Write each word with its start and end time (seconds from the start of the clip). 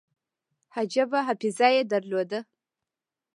عجیبه 0.77 1.19
حافظه 1.27 1.67
یې 1.75 1.81
درلوده. 1.91 2.39